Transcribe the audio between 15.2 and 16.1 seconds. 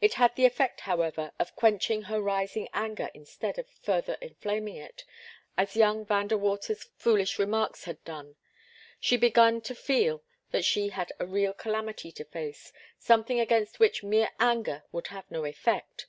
no effect.